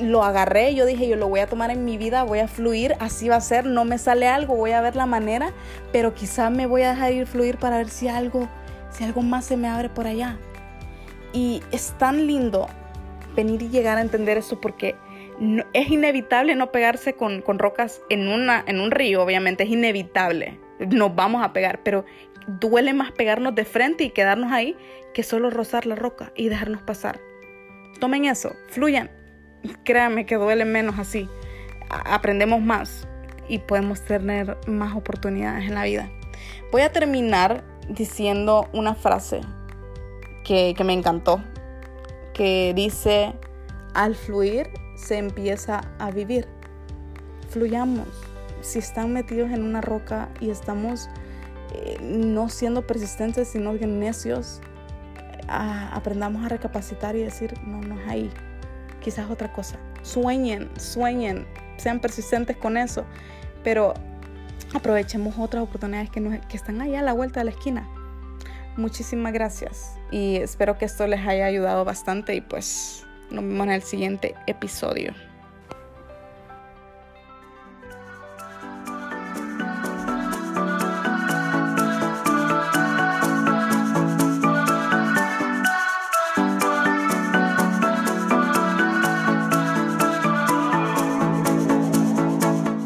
lo 0.00 0.22
agarré, 0.22 0.74
yo 0.74 0.84
dije, 0.86 1.08
yo 1.08 1.16
lo 1.16 1.28
voy 1.28 1.40
a 1.40 1.46
tomar 1.46 1.70
en 1.70 1.84
mi 1.84 1.96
vida, 1.96 2.24
voy 2.24 2.40
a 2.40 2.48
fluir, 2.48 2.94
así 3.00 3.28
va 3.28 3.36
a 3.36 3.40
ser, 3.40 3.66
no 3.66 3.84
me 3.84 3.98
sale 3.98 4.28
algo, 4.28 4.56
voy 4.56 4.72
a 4.72 4.80
ver 4.80 4.96
la 4.96 5.06
manera, 5.06 5.52
pero 5.92 6.14
quizá 6.14 6.50
me 6.50 6.66
voy 6.66 6.82
a 6.82 6.90
dejar 6.90 7.12
ir 7.12 7.26
fluir 7.26 7.58
para 7.58 7.78
ver 7.78 7.88
si 7.88 8.08
algo, 8.08 8.48
si 8.92 9.04
algo 9.04 9.22
más 9.22 9.44
se 9.44 9.56
me 9.56 9.68
abre 9.68 9.88
por 9.88 10.06
allá. 10.06 10.38
Y 11.32 11.62
es 11.72 11.94
tan 11.98 12.26
lindo 12.26 12.68
venir 13.34 13.62
y 13.62 13.68
llegar 13.68 13.98
a 13.98 14.02
entender 14.02 14.38
eso 14.38 14.60
porque 14.60 14.96
es 15.72 15.90
inevitable 15.90 16.54
no 16.54 16.70
pegarse 16.70 17.14
con, 17.14 17.42
con 17.42 17.58
rocas 17.58 18.00
en, 18.10 18.28
una, 18.28 18.62
en 18.66 18.80
un 18.80 18.90
río, 18.90 19.22
obviamente, 19.22 19.64
es 19.64 19.70
inevitable, 19.70 20.60
nos 20.78 21.14
vamos 21.14 21.42
a 21.42 21.52
pegar, 21.52 21.82
pero 21.82 22.04
duele 22.46 22.92
más 22.92 23.12
pegarnos 23.12 23.54
de 23.54 23.64
frente 23.64 24.04
y 24.04 24.10
quedarnos 24.10 24.52
ahí 24.52 24.76
que 25.14 25.22
solo 25.22 25.50
rozar 25.50 25.86
la 25.86 25.94
roca 25.94 26.32
y 26.36 26.48
dejarnos 26.48 26.82
pasar. 26.82 27.20
Tomen 27.98 28.24
eso, 28.24 28.54
fluyan. 28.68 29.10
Créanme 29.84 30.26
que 30.26 30.36
duele 30.36 30.64
menos 30.64 30.98
así. 30.98 31.28
aprendemos 31.88 32.60
más 32.60 33.06
y 33.48 33.58
podemos 33.58 34.04
tener 34.04 34.56
más 34.66 34.96
oportunidades 34.96 35.68
en 35.68 35.74
la 35.74 35.84
vida. 35.84 36.10
Voy 36.72 36.82
a 36.82 36.90
terminar 36.90 37.62
diciendo 37.88 38.68
una 38.72 38.94
frase 38.94 39.40
que, 40.44 40.74
que 40.76 40.84
me 40.84 40.92
encantó, 40.92 41.42
que 42.34 42.72
dice, 42.74 43.34
al 43.94 44.14
fluir 44.14 44.68
se 44.96 45.18
empieza 45.18 45.80
a 45.98 46.10
vivir. 46.10 46.46
Fluyamos. 47.50 48.08
Si 48.60 48.78
están 48.78 49.12
metidos 49.12 49.50
en 49.50 49.62
una 49.62 49.80
roca 49.80 50.28
y 50.40 50.50
estamos 50.50 51.08
eh, 51.74 51.98
no 52.00 52.48
siendo 52.48 52.86
persistentes, 52.86 53.48
sino 53.48 53.72
necios, 53.72 54.60
aprendamos 55.48 56.44
a 56.44 56.48
recapacitar 56.48 57.16
y 57.16 57.22
decir, 57.22 57.54
no, 57.64 57.80
no 57.80 57.98
es 58.00 58.08
ahí, 58.08 58.30
quizás 59.00 59.30
otra 59.30 59.52
cosa. 59.52 59.78
Sueñen, 60.02 60.70
sueñen, 60.78 61.46
sean 61.76 62.00
persistentes 62.00 62.56
con 62.56 62.76
eso, 62.76 63.04
pero 63.64 63.94
aprovechemos 64.74 65.34
otras 65.38 65.62
oportunidades 65.62 66.10
que, 66.10 66.40
están 66.56 66.80
ahí 66.80 66.94
a 66.94 67.02
la 67.02 67.12
vuelta 67.12 67.40
de 67.40 67.44
la 67.44 67.50
esquina. 67.50 67.88
Muchísimas 68.76 69.32
gracias 69.32 69.96
y 70.10 70.36
espero 70.36 70.78
que 70.78 70.86
esto 70.86 71.06
les 71.06 71.20
haya 71.26 71.46
ayudado 71.46 71.84
bastante 71.84 72.34
y 72.34 72.40
pues 72.40 73.04
nos 73.30 73.44
vemos 73.44 73.66
en 73.66 73.72
el 73.72 73.82
siguiente 73.82 74.34
episodio. 74.46 75.12